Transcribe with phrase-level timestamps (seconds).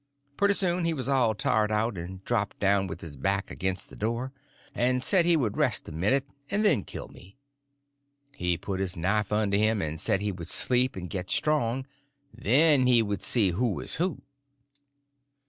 [0.35, 3.95] Pretty soon he was all tired out, and dropped down with his back against the
[3.95, 4.33] door,
[4.73, 7.37] and said he would rest a minute and then kill me.
[8.35, 11.85] He put his knife under him, and said he would sleep and get strong,
[12.33, 14.23] and then he would see who was who.